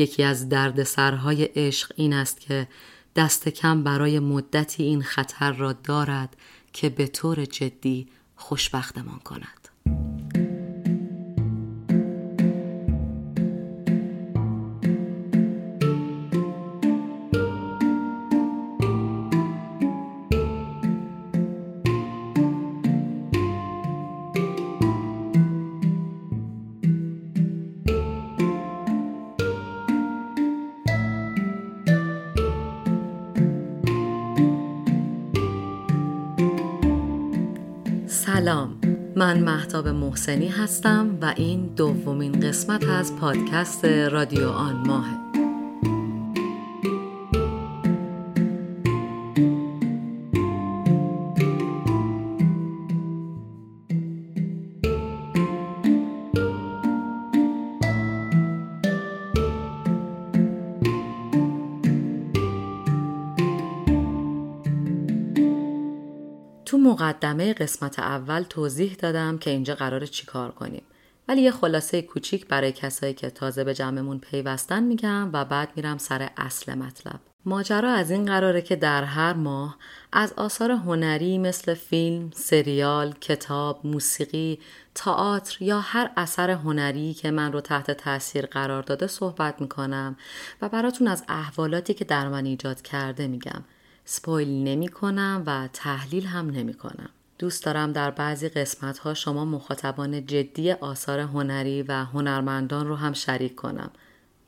[0.00, 2.68] یکی از دردسرهای عشق این است که
[3.16, 6.36] دست کم برای مدتی این خطر را دارد
[6.72, 9.59] که به طور جدی خوشبختمان کند.
[39.70, 45.29] من محتاب محسنی هستم و این دومین قسمت از پادکست رادیو آن ماهه.
[67.00, 70.82] مقدمه قسمت اول توضیح دادم که اینجا قرار چیکار کنیم.
[71.28, 75.98] ولی یه خلاصه کوچیک برای کسایی که تازه به جمعمون پیوستن میگم و بعد میرم
[75.98, 77.20] سر اصل مطلب.
[77.44, 79.76] ماجرا از این قراره که در هر ماه
[80.12, 84.58] از آثار هنری مثل فیلم، سریال، کتاب، موسیقی،
[84.94, 90.16] تئاتر یا هر اثر هنری که من رو تحت تاثیر قرار داده صحبت می‌کنم
[90.62, 93.64] و براتون از احوالاتی که در من ایجاد کرده میگم.
[94.12, 97.08] spoil نمی کنم و تحلیل هم نمی کنم.
[97.38, 103.12] دوست دارم در بعضی قسمت ها شما مخاطبان جدی آثار هنری و هنرمندان رو هم
[103.12, 103.90] شریک کنم.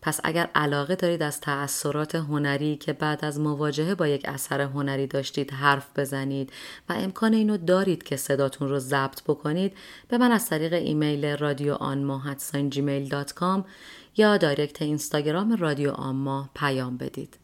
[0.03, 5.07] پس اگر علاقه دارید از تأثیرات هنری که بعد از مواجهه با یک اثر هنری
[5.07, 6.53] داشتید حرف بزنید
[6.89, 9.73] و امکان اینو دارید که صداتون رو ضبط بکنید
[10.09, 12.23] به من از طریق ایمیل رادیو آنما
[14.17, 17.42] یا direct اینستاگرام رادیو آنما پیام بدید.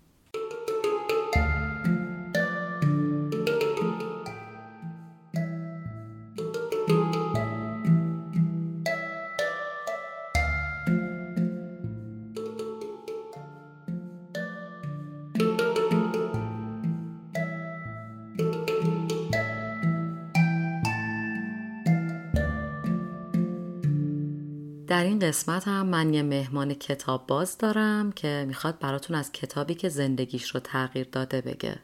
[25.29, 30.51] قسمت هم من یه مهمان کتاب باز دارم که می‌خواد براتون از کتابی که زندگیش
[30.51, 31.79] رو تغییر داده بگه.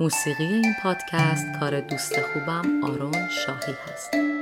[0.00, 4.37] موسیقی این پادکست کار دوست خوبم آرون شاهی هست.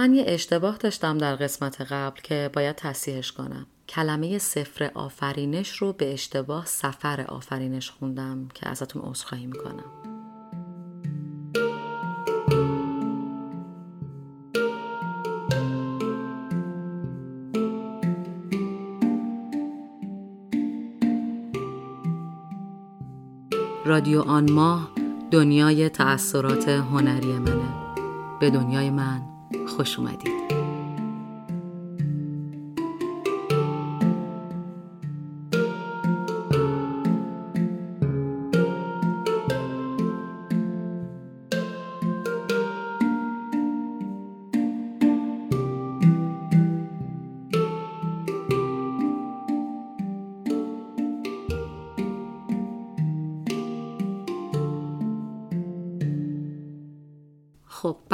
[0.00, 3.66] من یه اشتباه داشتم در قسمت قبل که باید تصحیحش کنم.
[3.88, 9.84] کلمه سفر آفرینش رو به اشتباه سفر آفرینش خوندم که ازتون عذرخواهی می‌کنم.
[23.84, 24.90] رادیو آن ماه
[25.30, 27.74] دنیای تأثیرات هنری منه
[28.40, 29.29] به دنیای من
[29.66, 30.49] خوش اومدید.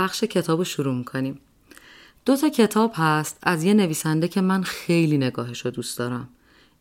[0.07, 1.41] بخش کتاب رو شروع می‌کنیم.
[2.27, 6.29] دو تا کتاب هست از یه نویسنده که من خیلی نگاهش رو دوست دارم.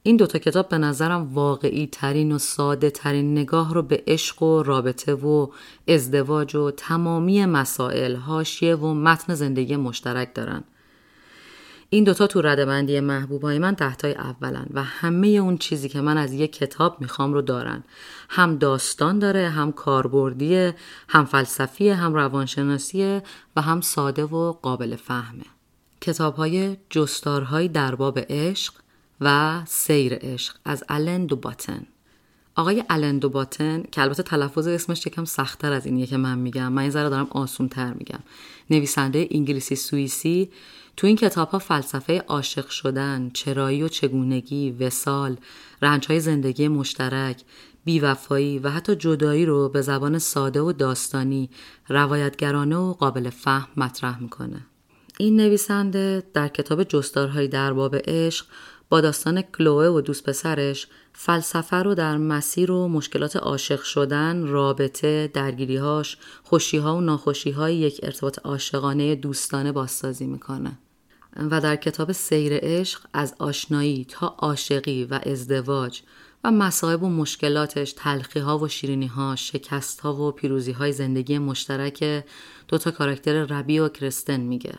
[0.04, 4.64] این دوتا کتاب به نظرم واقعی ترین و ساده ترین نگاه رو به عشق و
[4.64, 5.48] رابطه و
[5.88, 10.64] ازدواج و تمامی مسائل هاشیه و متن زندگی مشترک دارن.
[11.96, 16.34] این دوتا تو ردبندی محبوبای من تحتای اولن و همه اون چیزی که من از
[16.34, 17.84] یک کتاب می‌خوام رو دارن.
[18.30, 20.76] هم داستان داره هم کاربردیه
[21.08, 23.24] هم فلسفیه هم روانشناسیه
[23.56, 25.44] و هم ساده و قابل فهمه.
[26.02, 28.74] کتاب های جستارهای در باب عشق
[29.22, 31.88] و سیر عشق از الن دو باتن
[32.56, 36.74] آقای الن دو باتن که البته تلفظ اسمش یکم سختتر از اینیه که من میگم
[36.74, 38.20] من این ذره دارم آسون تر میگم
[38.70, 40.50] نویسنده انگلیسی سوئیسی
[40.98, 45.38] تو این کتاب ها فلسفه عاشق شدن، چرایی و چگونگی، وسال،
[45.82, 47.42] رنج زندگی مشترک،
[47.86, 51.50] بیوفایی و حتی جدایی رو به زبان ساده و داستانی،
[51.90, 54.66] روایتگرانه و قابل فهم مطرح می‌کنه.
[55.20, 58.46] این نویسنده در کتاب جستارهای در باب عشق
[58.90, 65.32] با داستان کلوه و دوست پسرش فلسفه رو در مسیر و مشکلات عاشق شدن، رابطه،
[65.34, 70.78] درگیریهاش، خوشیها و ناخوشیهای یک ارتباط عاشقانه دوستانه بازسازی می‌کنه.
[71.36, 76.02] و در کتاب سیر عشق از آشنایی تا عاشقی و ازدواج
[76.44, 81.38] و مصائب و مشکلاتش تلخی ها و شیرینی ها شکست ها و پیروزی های زندگی
[81.38, 82.26] مشترک
[82.68, 84.74] دوتا کاراکتر ربی و کرستن میگه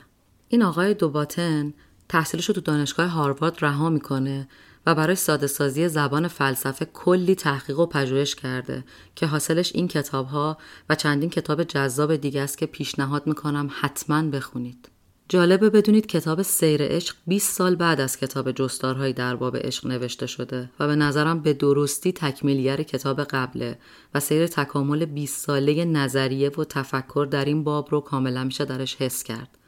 [0.49, 1.75] این آقای دوباتن
[2.09, 4.49] تحصیلش رو تو دانشگاه هاروارد رها می‌کنه
[4.87, 10.27] و برای ساده سازی زبان فلسفه کلی تحقیق و پژوهش کرده که حاصلش این کتاب
[10.27, 10.59] ها
[10.89, 14.89] و چندین کتاب جذاب دیگه است که پیشنهاد می‌کنم حتما بخونید.
[15.29, 20.27] جالبه بدونید کتاب سیر عشق 20 سال بعد از کتاب جستارهایی در باب عشق نوشته
[20.27, 23.79] شده و به نظرم به درستی تکمیلگر کتاب قبله
[24.15, 28.97] و سیر تکامل 20 ساله نظریه و تفکر در این باب رو کاملا میشه درش
[28.97, 29.59] حس کرد.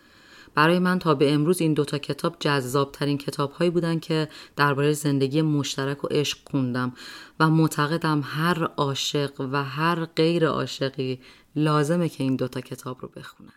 [0.58, 4.92] برای من تا به امروز این دوتا کتاب جذاب ترین کتاب هایی بودن که درباره
[4.92, 6.92] زندگی مشترک و عشق خوندم
[7.40, 11.20] و معتقدم هر عاشق و هر غیر عاشقی
[11.56, 13.52] لازمه که این دوتا کتاب رو بخونن.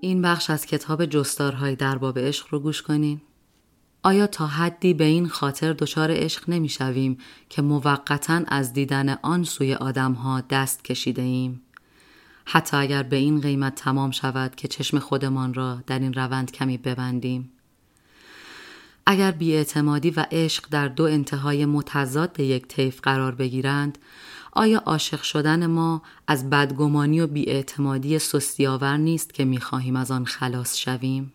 [0.00, 3.20] این بخش از کتاب جستارهای در باب عشق رو گوش کنین.
[4.02, 7.18] آیا تا حدی به این خاطر دچار عشق نمی‌شویم
[7.48, 11.62] که موقتا از دیدن آن سوی آدمها دست کشیده ایم؟
[12.44, 16.76] حتی اگر به این قیمت تمام شود که چشم خودمان را در این روند کمی
[16.76, 17.50] ببندیم.
[19.06, 23.98] اگر بیاعتمادی و عشق در دو انتهای متضاد یک طیف قرار بگیرند
[24.58, 30.76] آیا عاشق شدن ما از بدگمانی و بیاعتمادی سستیاور نیست که می‌خواهیم از آن خلاص
[30.76, 31.32] شویم؟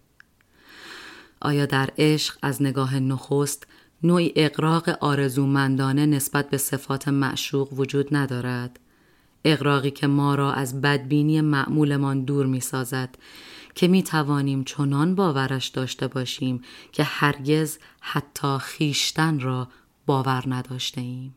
[1.41, 3.67] آیا در عشق از نگاه نخست
[4.03, 8.79] نوعی اقراق آرزومندانه نسبت به صفات معشوق وجود ندارد؟
[9.45, 13.09] اقراقی که ما را از بدبینی معمولمان دور می سازد
[13.75, 16.61] که می توانیم چنان باورش داشته باشیم
[16.91, 19.67] که هرگز حتی خیشتن را
[20.05, 21.35] باور نداشته ایم.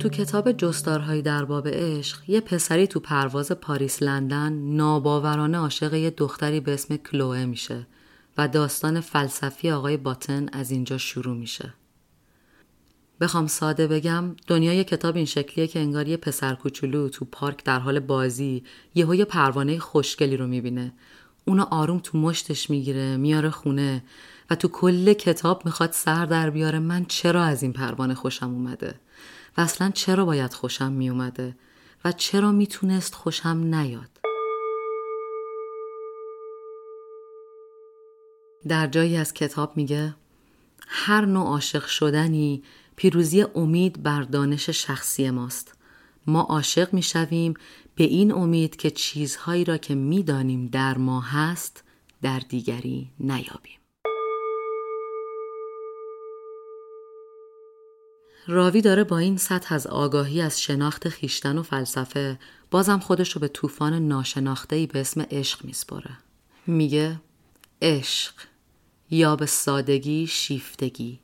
[0.00, 6.10] تو کتاب جستارهایی در باب عشق یه پسری تو پرواز پاریس لندن ناباورانه عاشق یه
[6.10, 7.86] دختری به اسم کلوه میشه
[8.38, 11.74] و داستان فلسفی آقای باتن از اینجا شروع میشه.
[13.20, 17.78] بخوام ساده بگم دنیای کتاب این شکلیه که انگار یه پسر کوچولو تو پارک در
[17.78, 18.64] حال بازی
[18.94, 20.92] یهو یه پروانه خوشگلی رو می‌بینه.
[21.44, 24.04] اونو آروم تو مشتش می‌گیره میاره خونه
[24.50, 26.78] و تو کل کتاب می‌خواد سر در بیاره.
[26.78, 28.94] من چرا از این پروانه خوشم اومده؟
[29.56, 31.56] و اصلا چرا باید خوشم میومده
[32.04, 34.10] و چرا می‌تونست خوشم نیاد؟
[38.68, 40.14] در جایی از کتاب میگه
[40.88, 42.62] هر نوع عاشق شدنی
[42.96, 45.74] پیروزی امید بر دانش شخصی ماست.
[46.26, 47.54] ما عاشق می‌شویم
[47.94, 51.84] به این امید که چیزهایی را که می‌دانیم در ما هست
[52.22, 53.79] در دیگری نیابیم.
[58.50, 62.38] راوی داره با این سطح از آگاهی از شناخت خیشتن و فلسفه
[62.70, 64.24] بازم خودش رو به طوفان
[64.72, 66.18] ای به اسم عشق میسپره.
[66.66, 67.20] میگه
[67.82, 68.34] عشق
[69.10, 71.20] یا به سادگی شیفتگی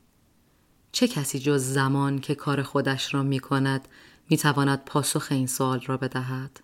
[0.91, 3.87] چه کسی جز زمان که کار خودش را می کند
[4.29, 6.59] می تواند پاسخ این سوال را بدهد؟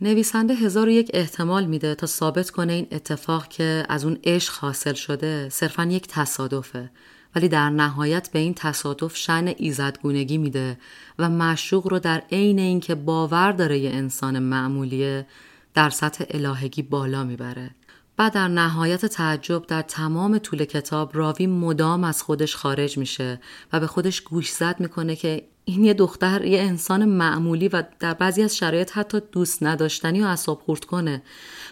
[0.00, 4.52] نویسنده هزار و یک احتمال میده تا ثابت کنه این اتفاق که از اون عشق
[4.54, 6.90] حاصل شده صرفا یک تصادفه
[7.36, 10.78] ولی در نهایت به این تصادف شن ایزدگونگی میده
[11.18, 15.26] و مشوق رو در عین اینکه باور داره یه انسان معمولیه
[15.74, 17.70] در سطح الهگی بالا می‌بره
[18.16, 23.40] بعد در نهایت تعجب در تمام طول کتاب راوی مدام از خودش خارج میشه
[23.72, 28.14] و به خودش گوش زد می‌کنه که این یه دختر یه انسان معمولی و در
[28.14, 31.22] بعضی از شرایط حتی دوست نداشتنی و اصاب خورد کنه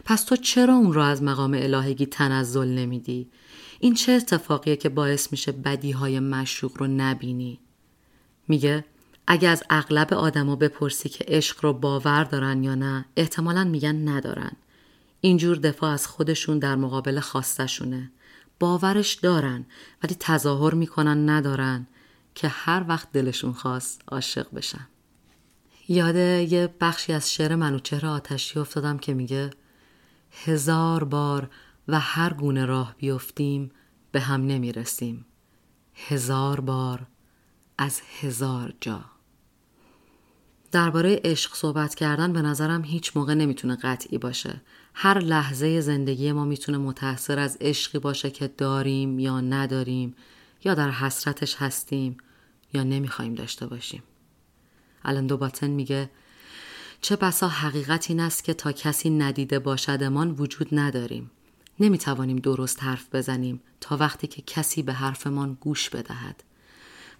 [0.04, 3.28] پس تو چرا اون را از مقام الهگی تنزل نمیدی؟
[3.84, 7.60] این چه اتفاقیه که باعث میشه بدی های مشروق رو نبینی؟
[8.48, 8.84] میگه
[9.26, 14.52] اگه از اغلب آدما بپرسی که عشق رو باور دارن یا نه احتمالا میگن ندارن.
[15.20, 18.10] اینجور دفاع از خودشون در مقابل خواستشونه.
[18.60, 19.66] باورش دارن
[20.02, 21.86] ولی تظاهر می‌کنن ندارن
[22.34, 24.86] که هر وقت دلشون خواست عاشق بشن.
[25.88, 26.16] یاد
[26.52, 29.50] یه بخشی از شعر منوچهر آتشی افتادم که میگه
[30.44, 31.50] هزار بار
[31.88, 33.70] و هر گونه راه بیفتیم
[34.12, 35.26] به هم نمی رسیم
[35.94, 37.06] هزار بار
[37.78, 39.04] از هزار جا.
[40.72, 44.62] درباره عشق صحبت کردن به نظرم هیچ موقع نمی‌تونه قطعی باشه.
[44.94, 50.14] هر لحظه زندگی ما می‌تونه متأثر از عشقی باشه که داریم یا نداریم
[50.64, 52.16] یا در حسرتش هستیم
[52.72, 54.02] یا نمی‌خوایم داشته باشیم.
[55.04, 56.10] الان دو باتن میگه
[57.00, 61.30] چه بسا حقیقت این است که تا کسی ندیده باشدمان وجود نداریم.
[61.80, 66.42] نمی‌توانیم درست حرف بزنیم تا وقتی که کسی به حرفمان گوش بدهد.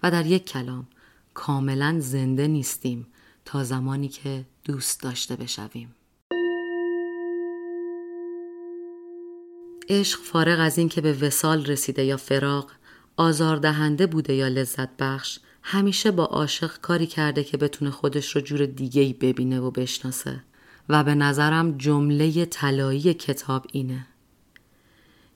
[0.03, 0.87] و در یک کلام
[1.33, 3.07] کاملا زنده نیستیم
[3.45, 5.95] تا زمانی که دوست داشته بشویم.
[9.89, 12.71] عشق فارغ از اینکه به وسال رسیده یا فراق
[13.17, 18.65] آزاردهنده بوده یا لذت بخش همیشه با عاشق کاری کرده که بتونه خودش رو جور
[18.65, 20.43] دیگه ای ببینه و بشناسه.
[20.89, 24.07] و به نظرم جمله طلایی کتاب اینه.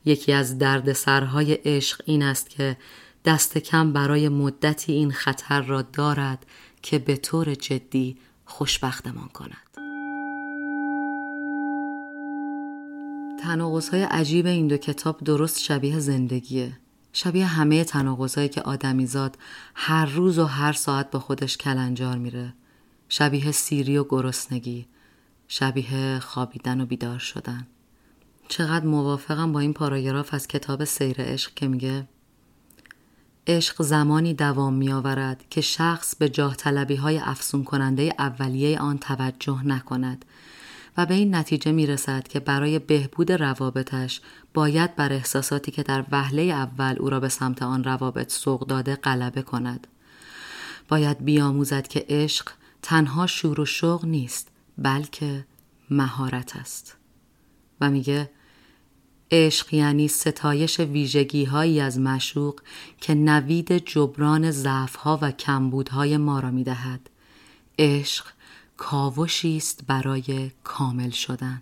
[0.05, 2.77] یکی از درد سرهای عشق این است که
[3.25, 6.45] دست کم برای مدتی این خطر را دارد
[6.81, 9.69] که به طور جدی خوشبختمان کند.
[13.91, 16.77] های عجیب این دو کتاب درست شبیه زندگیه.
[17.13, 19.37] شبیه همه تناقضهایی که آدمیزاد
[19.75, 22.53] هر روز و هر ساعت با خودش کلنجار میره.
[23.09, 24.87] شبیه سیری و گرسنگی.
[25.47, 27.67] شبیه خوابیدن و بیدار شدن.
[28.49, 32.07] چقدر موافقم با این پاراگراف از کتاب سیر عشق که میگه
[33.47, 38.97] عشق زمانی دوام می آورد که شخص به جاه طلبی های افسون کننده اولیه آن
[38.97, 40.25] توجه نکند
[40.97, 44.21] و به این نتیجه می رسد که برای بهبود روابطش
[44.53, 48.95] باید بر احساساتی که در وهله اول او را به سمت آن روابط سوق داده
[48.95, 49.87] غلبه کند.
[50.87, 52.49] باید بیاموزد که عشق
[52.81, 55.45] تنها شور و شوق نیست بلکه
[55.89, 56.95] مهارت است.
[57.81, 58.29] و میگه
[59.31, 62.59] عشق یعنی ستایش ویژگی هایی از مشوق
[63.01, 67.09] که نوید جبران ضعف ها و کمبودهای ما را می دهد.
[67.79, 68.25] عشق
[68.77, 71.61] کاوشی است برای کامل شدن.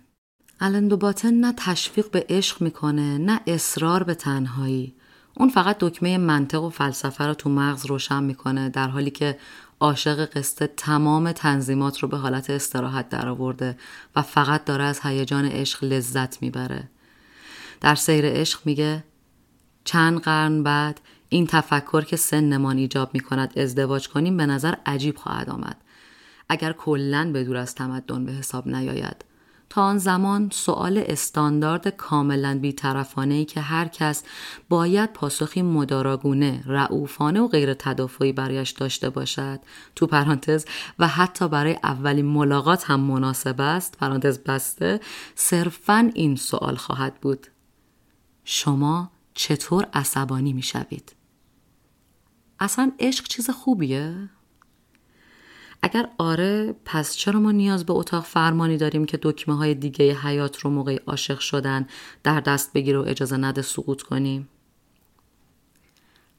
[0.60, 4.94] الان باتن نه تشویق به عشق می‌کنه نه اصرار به تنهایی.
[5.34, 9.38] اون فقط دکمه منطق و فلسفه رو تو مغز روشن می‌کنه در حالی که
[9.80, 13.78] عاشق قصه تمام تنظیمات رو به حالت استراحت درآورده
[14.16, 16.88] و فقط داره از هیجان عشق لذت می‌بره.
[17.80, 19.04] در سیر عشق میگه
[19.84, 25.16] چند قرن بعد این تفکر که سنمان ایجاب می کند ازدواج کنیم به نظر عجیب
[25.16, 25.76] خواهد آمد.
[26.48, 29.24] اگر کلا به دور از تمدن به حساب نیاید.
[29.70, 34.22] تا آن زمان سؤال استاندارد کاملا بیطرفانه ای که هر کس
[34.68, 39.60] باید پاسخی مداراگونه، رعوفانه و غیر تدافعی برایش داشته باشد.
[39.96, 40.64] تو پرانتز
[40.98, 43.98] و حتی برای اولین ملاقات هم مناسب است.
[43.98, 45.00] پرانتز بسته
[45.34, 47.46] صرفا این سوال خواهد بود.
[48.50, 51.16] شما چطور عصبانی می شوید؟
[52.60, 54.28] اصلا عشق چیز خوبیه؟
[55.82, 60.60] اگر آره پس چرا ما نیاز به اتاق فرمانی داریم که دکمه های دیگه حیات
[60.60, 61.86] رو موقع عاشق شدن
[62.22, 64.48] در دست بگیره و اجازه نده سقوط کنیم؟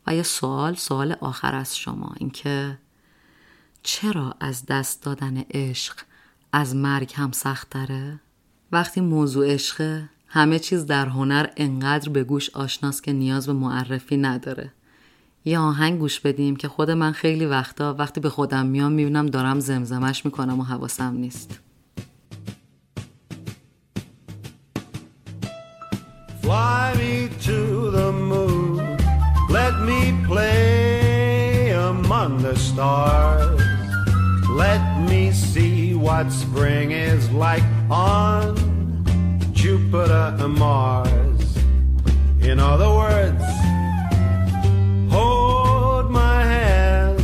[0.08, 2.78] و یه سوال سوال آخر از شما اینکه
[3.84, 6.00] چرا از دست دادن عشق
[6.54, 8.20] از مرگ هم سخت داره؟
[8.72, 14.18] وقتی موضوع عشقه همه چیز در هنر انقدر به گوش آشناست که نیاز به معرفی
[14.18, 14.72] نداره.
[15.46, 19.60] یه آهنگ گوش بدیم که خود من خیلی وقتا وقتی به خودم میام می‌بینم دارم
[19.60, 21.60] زمزمش می‌کنم و حواسم نیست.
[26.44, 27.16] Fly me
[27.48, 27.60] to
[27.98, 28.98] the moon,
[29.58, 33.62] let me play among the stars.
[34.64, 38.69] Let me see what spring is like on
[39.62, 41.58] Jupiter and Mars.
[42.40, 43.44] In other words,
[45.12, 47.20] hold my hand.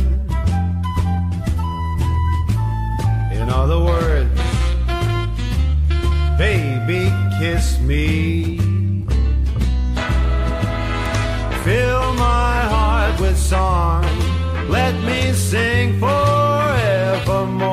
[3.32, 4.38] In other words,
[6.36, 8.58] baby, kiss me.
[11.64, 14.04] Fill my heart with song.
[14.68, 17.66] Let me sing forevermore.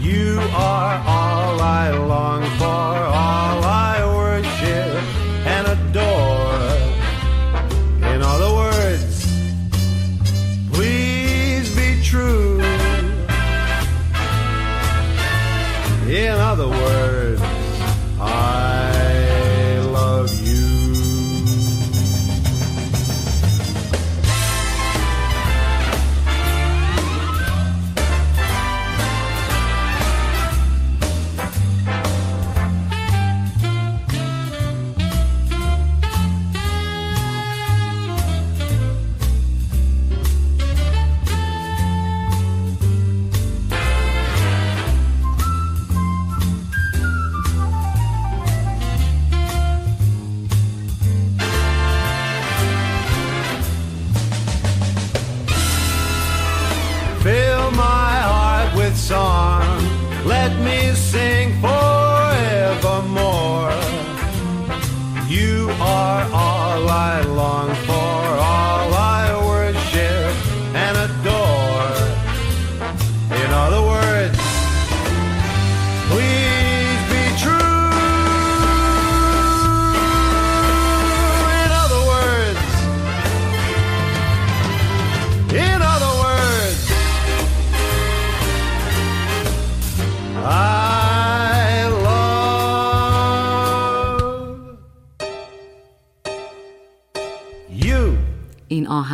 [0.00, 2.41] You are all I long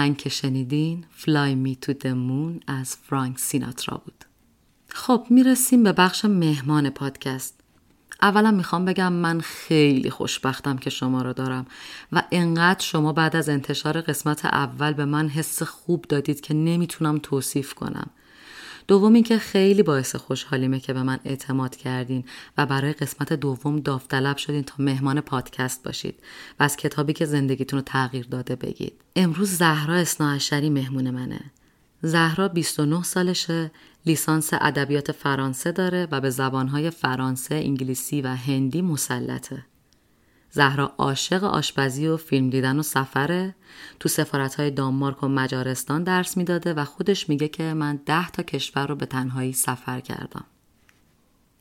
[0.09, 4.25] آهنگ که شنیدین Me to the Moon از فرانک سیناترا بود.
[4.89, 7.61] خب می‌رسیم به بخش مهمان پادکست.
[8.23, 11.67] اولا می‌خوام بگم من خیلی خوشبختم که شما رو دارم
[12.13, 17.19] و انقدر شما بعد از انتشار قسمت اول به من حس خوب دادید که نمی‌تونم
[17.19, 18.11] توصیف کنم.
[18.89, 22.25] دوم اینکه خیلی باعث خوشحالیمه که به من اعتماد کردین
[22.59, 26.21] و برای قسمت دوم داوطلب شدین تا مهمان پادکست باشید
[26.61, 31.41] و از کتابی که زندگیتون رو تغییر داده بگید امروز زهرا اسناعشری مهمون منه
[32.03, 33.71] زهرا 29 سالشه
[34.07, 39.65] لیسانس ادبیات فرانسه داره و به زبانهای فرانسه، انگلیسی و هندی مسلطه.
[40.51, 43.55] زهرا عاشق آشپزی و فیلم دیدن و سفره
[44.01, 48.87] تو سفارت دانمارک و مجارستان درس می‌داده و خودش میگه که من ده تا کشور
[48.87, 50.45] رو به تنهایی سفر کردم.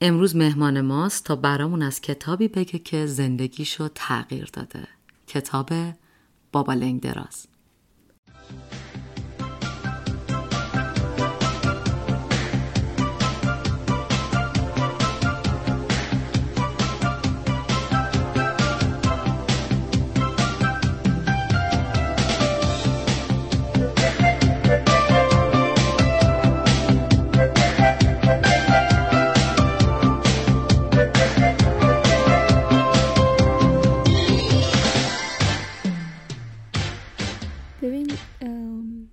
[0.01, 4.87] امروز مهمان ماست تا برامون از کتابی بگه که زندگیشو تغییر داده.
[5.27, 5.69] کتاب
[6.51, 7.47] بابا لنگ دراز.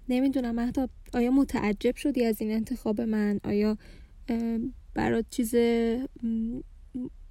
[0.09, 3.79] نمی‌دونم مهتاب آیا متعجب شدی از این انتخاب من؟ آیا
[4.95, 5.55] برات چیز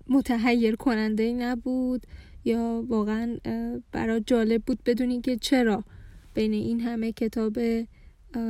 [0.07, 2.07] متحیر کننده نبود؟
[2.45, 3.38] یا واقعا
[3.91, 5.83] برات جالب بود بدونی که چرا
[6.33, 7.57] بین این همه کتاب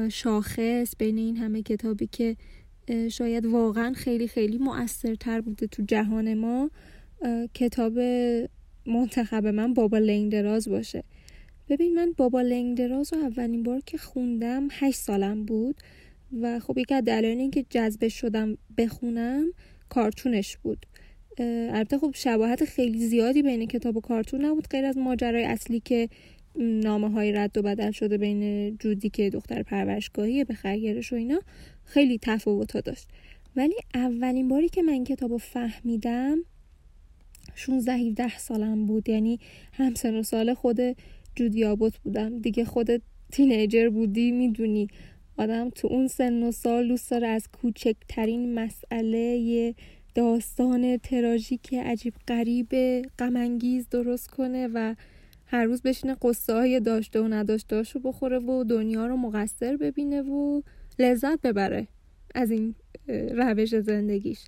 [0.10, 2.38] شاخص بین این همه کتابی که
[3.12, 6.72] شاید واقعا خیلی خیلی مؤثرتر بوده تو جهان ما
[7.54, 8.00] کتاب
[8.86, 11.04] منتخب من بابا لنگدراز باشه.
[11.70, 15.76] ببین من بابا لنگدراز رو اولین بار که خوندم هشت سالم بود
[16.42, 19.46] و خب یکی از دلایل اینکه جذبه شدم بخونم
[19.90, 20.86] کارتونش بود.
[21.40, 26.10] البته خب شباهت خیلی زیادی بین کتاب و کارتون نبود غیر از ماجرای اصلی که
[26.56, 31.40] نامه های رد و بدل شده بین جودی که دختر پرورشگاهی به خیرش و اینا
[31.86, 33.08] خیلی تفاوت داشت.
[33.56, 36.38] ولی اولین باری که من کتاب فهمیدم
[37.56, 39.10] 16 17 سالم بود.
[39.10, 39.40] یعنی
[39.74, 40.78] همسن و سال خود
[41.36, 42.40] جودیابوت بودم.
[42.40, 44.88] دیگه خودت تینیجر بودی می‌دونی.
[45.38, 49.76] آدم تو اون سن و سال دوست داره از کوچکترین مسئله
[50.16, 52.72] داستان تراژیک عجیب غریب
[53.20, 54.96] غمانگیز درست کنه و
[55.46, 60.22] هر روز بشینه قصه های داشته و نداشته رو بخوره و دنیا رو مقصر ببینه
[60.22, 60.62] و
[61.00, 61.88] لذت ببره
[62.36, 62.76] از این
[63.08, 64.40] روش زندگیش.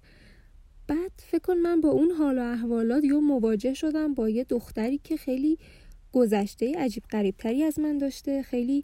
[0.88, 5.00] بعد فکر کن من با اون حال و احوالات یا مواجه شدم با یه دختری
[5.04, 5.58] که خیلی
[6.16, 7.04] گذشته عجیب
[7.40, 8.42] تری از من داشته.
[8.42, 8.84] خیلی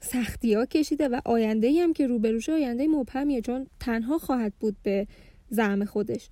[0.00, 5.06] سختی ها کشیده و آینده هم که روبروش آینده مبهمیه چون تنها خواهد بود به
[5.50, 6.28] زعم خودش.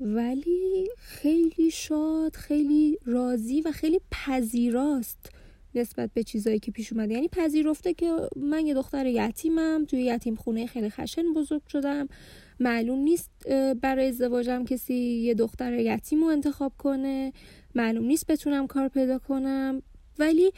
[0.00, 5.30] ولی خیلی شاد خیلی راضی و خیلی پذیراست
[5.74, 7.14] نسبت به چیزایی که پیش اومده.
[7.14, 12.08] یعنی پذیرفته که من یه دختر یتیمم توی یتیم خونه خیلی خشن بزرگ شدم.
[12.60, 13.30] معلوم نیست
[13.80, 17.32] برای ازدواجم کسی یه دختر یتیم رو انتخاب کنه.
[17.74, 19.82] معلوم نیست بتونم کار پیدا کنم
[20.18, 20.52] ولی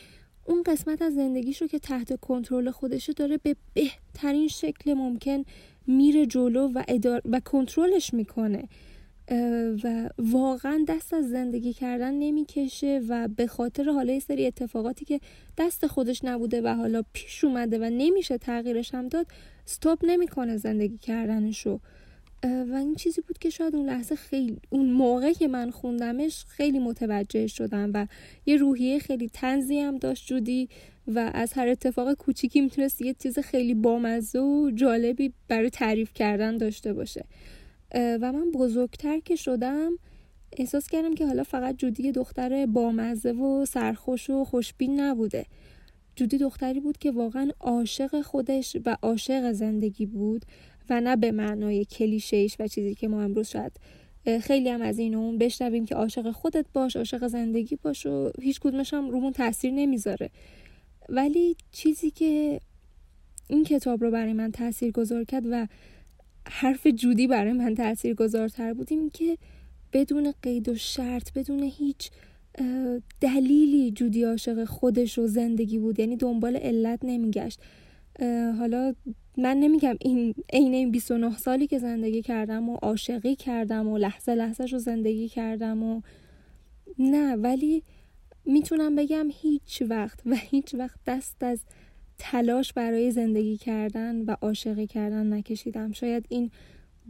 [0.47, 5.45] اون قسمت از زندگیشو که تحت کنترل خودشه داره به بهترین شکل ممکن
[5.87, 8.69] میره جلو و, ادار و کنترلش می‌کنه.
[9.85, 15.21] و واقعا دست از زندگی کردن نمی‌کشه و به خاطر حالا سری اتفاقاتی که
[15.59, 19.27] دست خودش نبوده و حالا پیش اومده و نمیشه تغییرش هم داد
[19.65, 21.81] ستوب نمی‌کنه زندگی کردنشو.
[22.45, 26.79] و این چیزی بود که شاید اون لحظه خیلی اون موقع که من خوندمش خیلی
[26.79, 28.07] متوجه شدم و
[28.47, 30.69] یه روحیه خیلی تنزی هم داشت جودی
[31.07, 36.57] و از هر اتفاق کوچیکی می‌تونست یه چیز خیلی بامزه و جالبی برای تعریف کردن
[36.57, 37.25] داشته باشه.
[37.95, 39.93] و من بزرگتر که شدم
[40.57, 45.47] احساس کردم که حالا فقط جودی دختر بامزه و سرخوش و خوشبین نبوده.
[46.17, 50.45] جودی دختری بود که واقعا عاشق خودش و عاشق زندگی بود.
[50.91, 53.73] و نه به معنای کلیشهش و چیزی که ما امروز شاید
[54.43, 58.61] خیلی هم از این اون بشنویم که عاشق خودت باش عاشق زندگی باش و هیچ
[58.61, 60.31] کدومش هم رومون تاثیر نمی‌ذاره.
[61.09, 62.61] ولی چیزی که
[63.49, 65.67] این کتاب رو برای من تاثیر گذار کرد و
[66.47, 69.39] حرف جودی برای من تاثیر گذارتر بود این که
[69.93, 72.11] بدون قید و شرط بدون هیچ
[73.21, 76.01] دلیلی جودی عاشق خودش و زندگی بود.
[76.01, 77.61] یعنی دنبال علت نمیگشت.
[78.59, 78.95] حالا
[79.37, 84.35] من نمیگم این عین این 29 سالی که زندگی کردم و عاشقی کردم و لحظه
[84.35, 86.01] لحظه رو زندگی کردم و
[86.99, 87.83] نه ولی
[88.45, 91.61] می‌تونم بگم هیچ وقت و هیچ وقت دست از
[92.19, 95.93] تلاش برای زندگی کردن و عاشقی کردن نکشیدم.
[95.93, 96.51] شاید این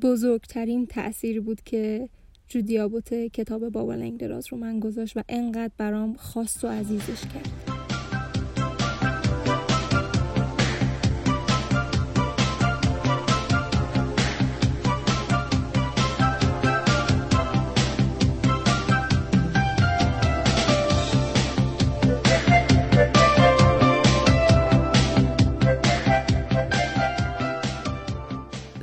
[0.02, 2.08] بزرگترین تأثیر بود که
[2.48, 7.73] جودیابوت کتاب بابا لنگدراز رو من گذاشت و انقدر برام خاص و عزیزش کرد.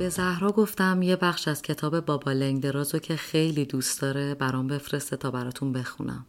[0.02, 5.16] به زهرا گفتم یه بخش از کتاب بابا لنگدرازو که خیلی دوست داره برام بفرسته
[5.16, 6.26] تا براتون بخونم.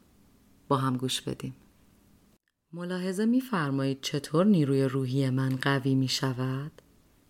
[0.68, 1.56] با هم گوش بدیم.
[2.74, 6.72] ملاحظه میفرمایید چطور نیروی روحی من قوی می شود؟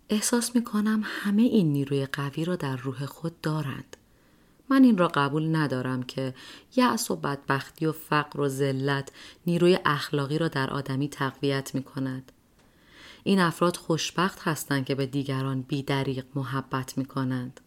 [0.10, 3.98] احساس می کنم همه این نیروی قوی را در روح خود دارند.
[4.70, 6.34] من این را قبول ندارم که
[6.76, 9.12] یأس و بدبختی و فقر و ذلت
[9.48, 12.32] نیروی اخلاقی را در آدمی تقویت می کند.
[13.24, 17.60] این افراد خوشبخت هستند که به دیگران بیدریق محبت می کنند.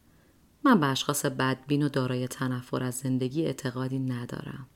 [0.64, 4.66] من به اشخاص بدبین و دارای تنفر از زندگی اعتقادی ندارم.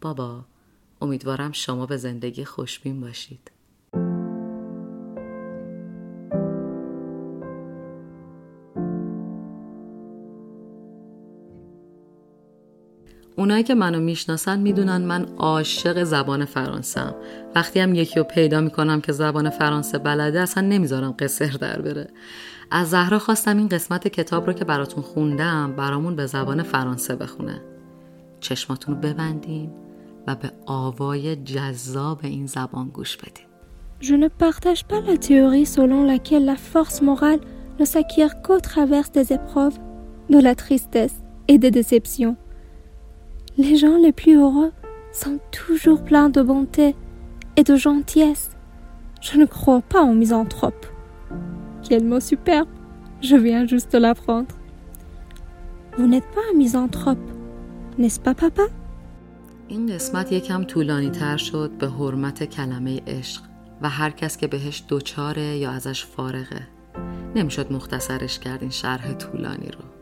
[0.00, 0.44] بابا
[1.00, 3.50] امیدوارم شما به زندگی خوشبین باشید.
[13.46, 17.14] اونایی که منو می‌شناسن می‌دونن من عاشق زبان فرانسه
[17.54, 22.08] وقتی هم یکی رو پیدا می‌کنم که زبان فرانسه بلده اصلا نمی‌ذارم قصر در بره.
[22.70, 27.60] از زهرا خواستم این قسمت کتاب رو که براتون خوندم برامون به زبان فرانسه بخونه.
[28.40, 29.70] چشماتون رو ببندین
[30.26, 33.46] و به آوای جذاب این زبان گوش بدین.
[34.00, 37.40] Je ne partage pas la théorie selon laquelle la force morale
[37.80, 39.78] ne s'acquiert qu'au travers des épreuves,
[40.34, 41.16] de la tristesse
[41.48, 42.36] et des déceptions.
[43.58, 44.72] Les gens les plus heureux
[45.12, 46.94] sont toujours pleins de bonté
[47.56, 48.50] et de gentillesse.
[49.22, 50.86] Je ne crois pas en misanthrope.
[51.82, 52.68] Quel mot superbe.
[53.22, 54.54] Je viens juste de l'apprendre.
[55.96, 57.26] Vous n'êtes pas un misanthrope,
[57.98, 58.62] n'est-ce pas papa
[59.68, 63.42] این قسمت یکم طولانی تر شد به حرمت کلمه عشق
[63.82, 66.68] و هر کس که بهش دوچاره یا ازش فارغه
[67.34, 69.95] نمی‌شد مختصرش کرد این شرح طولانی رو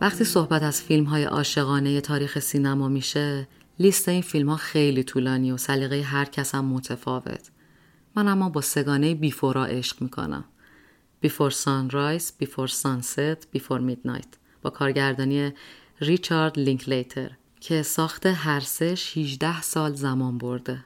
[0.00, 5.52] وقتی صحبت از فیلم های عاشقانه تاریخ سینما میشه لیست این فیلم ها خیلی طولانی
[5.52, 7.50] و سلیقه هر کس هم متفاوت.
[8.16, 10.44] من اما با سه گانه Before ا عشق می‌کنم.
[11.20, 15.52] Before Sunrise، Before Sunset، Before Midnight با کارگردانی
[16.00, 17.30] ریچارد لینکلیتر
[17.60, 20.84] که ساخت هر سه 18 سال زمان برده.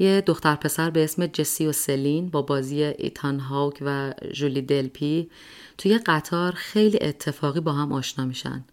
[0.00, 5.30] یه دختر پسر به اسم جسی و سلین با بازی ایتان هاوک و جولی دلپی
[5.78, 8.64] توی قطار خیلی اتفاقی با هم آشنا میشن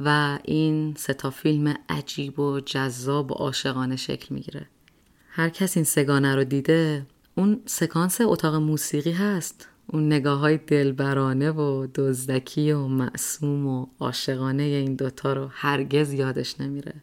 [0.00, 4.66] و این ستا فیلم عجیب و جذاب و عاشقانه شکل می‌گیره.
[5.28, 9.68] هر کس این سگانه رو دیده اون سکانس اتاق موسیقی هست.
[9.86, 16.60] اون نگاه های دلبرانه و دزدکی و معصوم و عاشقانه این دوتا رو هرگز یادش
[16.60, 16.94] نمیره.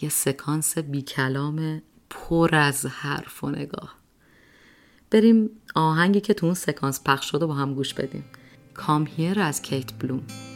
[0.00, 3.94] یه سکانس بی کلام پر از حرف و نگاه.
[5.10, 8.24] بریم آهنگی که تو اون سکانس پخش شده با هم گوش بدیم.
[8.74, 10.49] کام هیر از کیت بلوم.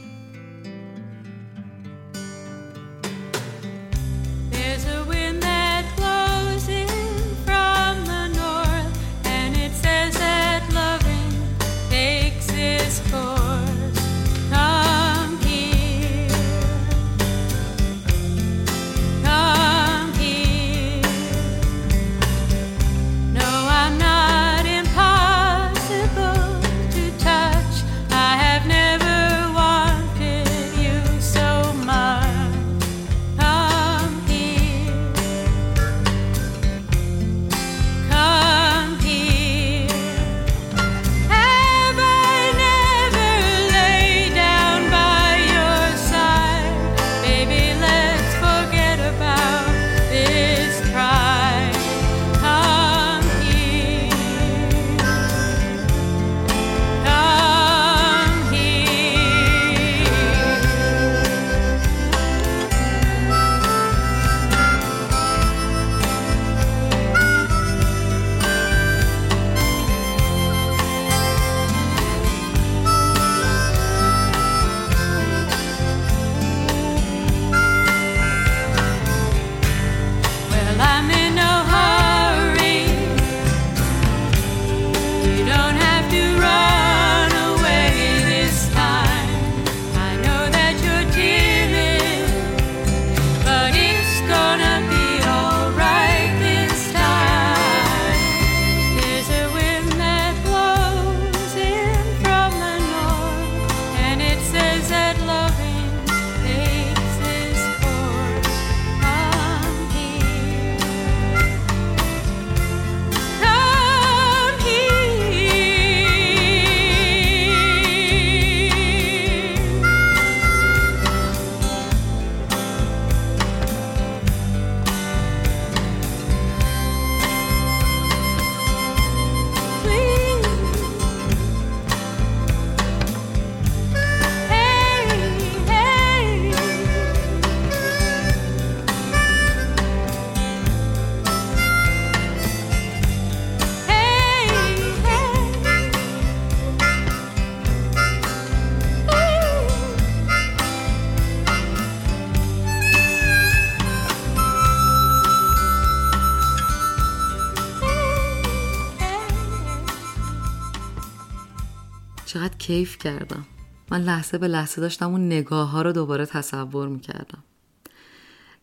[162.66, 163.46] کیف کردم.
[163.90, 167.44] من لحظه به لحظه داشتم اون نگاه ها رو دوباره تصور می‌کردم.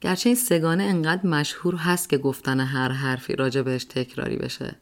[0.02, 4.76] گرچه این سگانه انقدر مشهور هست که گفتن هر حرفی راجع بهش تکراری بشه.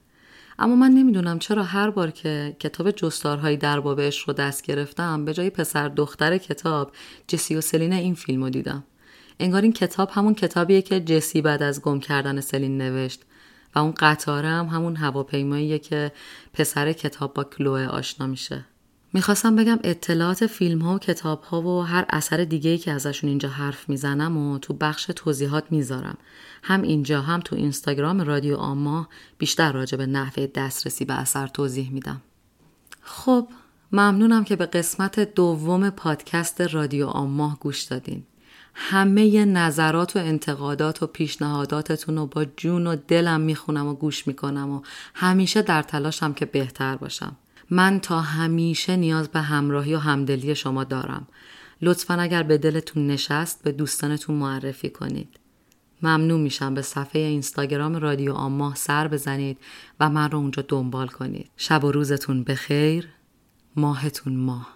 [0.60, 5.34] اما من نمی‌دونم چرا هر بار که کتاب جستارهایی در بابش رو دست گرفتم به
[5.34, 6.91] جای پسر دختر کتاب
[7.27, 8.84] جسی و سلین این فیلم رو دیدم.
[9.39, 13.21] انگار این کتاب همون کتابیه که جسی بعد از گم کردن سلین نوشت
[13.75, 16.12] و اون قطاره هم همون هواپیماییه که
[16.53, 18.65] پسر کتاب با کلوه آشنا میشه.
[19.13, 23.50] می‌خواستم بگم اطلاعات فیلم ها و کتاب ها و هر اثر دیگه که ازشون اینجا
[23.50, 26.17] حرف می‌زنم و تو بخش توضیحات می‌ذارم.
[26.63, 31.91] هم اینجا هم تو اینستاگرام رادیو آما بیشتر راجع به نحوه دسترسی به اثر توضیح
[31.91, 32.22] میدم.
[33.02, 33.48] خب
[33.91, 38.24] ممنونم که به قسمت دوم پادکست رادیو آما گوش دادین.
[38.74, 44.69] همه نظرات و انتقادات و پیشنهاداتتون رو با جون و دلم می‌خونم و گوش می‌کنم
[44.69, 44.82] و
[45.13, 47.36] همیشه در تلاشم که بهتر باشم.
[47.69, 51.27] من تا همیشه نیاز به همراهی و همدلی شما دارم.
[51.82, 55.39] لطفا اگر به دلتون نشست به دوستانتون معرفی کنید.
[56.01, 56.73] ممنون میشم.
[56.73, 59.58] به صفحه اینستاگرام رادیو آماه سر بزنید
[59.99, 61.49] و من رو اونجا دنبال کنید.
[61.58, 63.08] شب و روزتون بخیر.
[63.75, 64.67] ماهتون ماه.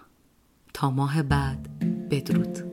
[0.74, 1.70] تا ماه بعد.
[2.10, 2.73] بدرود.